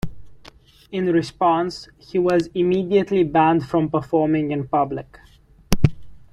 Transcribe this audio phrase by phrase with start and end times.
[0.91, 5.19] In response, he was immediately banned from performing in public.